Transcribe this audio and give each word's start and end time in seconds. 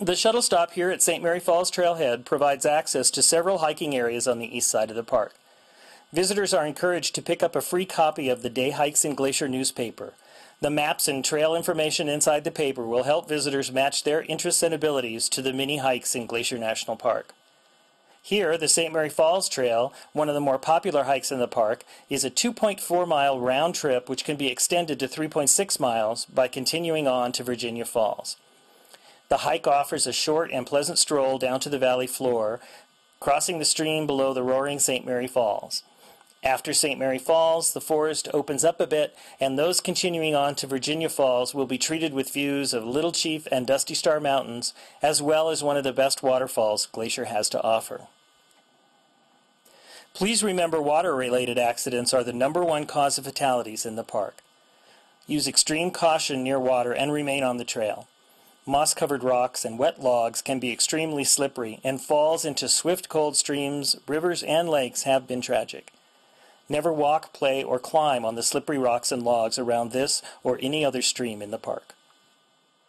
The 0.00 0.16
shuttle 0.16 0.42
stop 0.42 0.72
here 0.72 0.90
at 0.90 1.02
St. 1.02 1.22
Mary 1.22 1.38
Falls 1.38 1.70
Trailhead 1.70 2.24
provides 2.24 2.66
access 2.66 3.12
to 3.12 3.22
several 3.22 3.58
hiking 3.58 3.94
areas 3.94 4.26
on 4.26 4.40
the 4.40 4.56
east 4.56 4.68
side 4.68 4.90
of 4.90 4.96
the 4.96 5.04
park. 5.04 5.34
Visitors 6.12 6.52
are 6.52 6.66
encouraged 6.66 7.14
to 7.14 7.22
pick 7.22 7.44
up 7.44 7.54
a 7.54 7.60
free 7.60 7.84
copy 7.84 8.28
of 8.28 8.42
the 8.42 8.50
Day 8.50 8.70
Hikes 8.70 9.04
in 9.04 9.14
Glacier 9.14 9.48
newspaper. 9.48 10.14
The 10.60 10.68
maps 10.68 11.06
and 11.06 11.24
trail 11.24 11.54
information 11.54 12.08
inside 12.08 12.42
the 12.42 12.50
paper 12.50 12.84
will 12.84 13.04
help 13.04 13.28
visitors 13.28 13.70
match 13.70 14.02
their 14.02 14.22
interests 14.22 14.64
and 14.64 14.74
abilities 14.74 15.28
to 15.28 15.40
the 15.40 15.52
many 15.52 15.76
hikes 15.76 16.16
in 16.16 16.26
Glacier 16.26 16.58
National 16.58 16.96
Park. 16.96 17.32
Here, 18.20 18.58
the 18.58 18.66
St. 18.66 18.92
Mary 18.92 19.10
Falls 19.10 19.48
Trail, 19.48 19.92
one 20.12 20.28
of 20.28 20.34
the 20.34 20.40
more 20.40 20.58
popular 20.58 21.04
hikes 21.04 21.30
in 21.30 21.38
the 21.38 21.46
park, 21.46 21.84
is 22.10 22.24
a 22.24 22.30
2.4 22.30 23.06
mile 23.06 23.38
round 23.38 23.76
trip 23.76 24.08
which 24.08 24.24
can 24.24 24.36
be 24.36 24.48
extended 24.48 24.98
to 24.98 25.06
3.6 25.06 25.78
miles 25.78 26.24
by 26.24 26.48
continuing 26.48 27.06
on 27.06 27.30
to 27.30 27.44
Virginia 27.44 27.84
Falls. 27.84 28.36
The 29.28 29.38
hike 29.38 29.66
offers 29.66 30.06
a 30.06 30.12
short 30.12 30.50
and 30.52 30.66
pleasant 30.66 30.98
stroll 30.98 31.38
down 31.38 31.60
to 31.60 31.68
the 31.68 31.78
valley 31.78 32.06
floor, 32.06 32.60
crossing 33.20 33.58
the 33.58 33.64
stream 33.64 34.06
below 34.06 34.34
the 34.34 34.42
roaring 34.42 34.78
St. 34.78 35.06
Mary 35.06 35.26
Falls. 35.26 35.82
After 36.42 36.74
St. 36.74 36.98
Mary 36.98 37.18
Falls, 37.18 37.72
the 37.72 37.80
forest 37.80 38.28
opens 38.34 38.66
up 38.66 38.78
a 38.78 38.86
bit, 38.86 39.16
and 39.40 39.58
those 39.58 39.80
continuing 39.80 40.34
on 40.34 40.54
to 40.56 40.66
Virginia 40.66 41.08
Falls 41.08 41.54
will 41.54 41.64
be 41.64 41.78
treated 41.78 42.12
with 42.12 42.34
views 42.34 42.74
of 42.74 42.84
Little 42.84 43.12
Chief 43.12 43.48
and 43.50 43.66
Dusty 43.66 43.94
Star 43.94 44.20
Mountains, 44.20 44.74
as 45.00 45.22
well 45.22 45.48
as 45.48 45.62
one 45.62 45.78
of 45.78 45.84
the 45.84 45.92
best 45.92 46.22
waterfalls 46.22 46.84
Glacier 46.92 47.24
has 47.24 47.48
to 47.48 47.62
offer. 47.62 48.08
Please 50.12 50.44
remember 50.44 50.82
water-related 50.82 51.58
accidents 51.58 52.12
are 52.12 52.22
the 52.22 52.32
number 52.32 52.62
one 52.62 52.84
cause 52.84 53.16
of 53.16 53.24
fatalities 53.24 53.86
in 53.86 53.96
the 53.96 54.04
park. 54.04 54.42
Use 55.26 55.48
extreme 55.48 55.90
caution 55.90 56.44
near 56.44 56.60
water 56.60 56.92
and 56.92 57.10
remain 57.10 57.42
on 57.42 57.56
the 57.56 57.64
trail. 57.64 58.06
Moss-covered 58.66 59.22
rocks 59.22 59.64
and 59.64 59.78
wet 59.78 60.00
logs 60.00 60.40
can 60.40 60.58
be 60.58 60.72
extremely 60.72 61.22
slippery, 61.22 61.80
and 61.84 62.00
falls 62.00 62.46
into 62.46 62.66
swift 62.68 63.10
cold 63.10 63.36
streams, 63.36 63.96
rivers, 64.08 64.42
and 64.42 64.68
lakes 64.68 65.02
have 65.02 65.26
been 65.26 65.42
tragic. 65.42 65.92
Never 66.66 66.90
walk, 66.90 67.34
play, 67.34 67.62
or 67.62 67.78
climb 67.78 68.24
on 68.24 68.36
the 68.36 68.42
slippery 68.42 68.78
rocks 68.78 69.12
and 69.12 69.22
logs 69.22 69.58
around 69.58 69.92
this 69.92 70.22
or 70.42 70.58
any 70.62 70.82
other 70.82 71.02
stream 71.02 71.42
in 71.42 71.50
the 71.50 71.58
park. 71.58 71.94